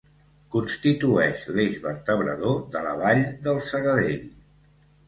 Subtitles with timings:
[0.53, 4.21] Constitueix l'eix vertebrador de la Vall del Segadell.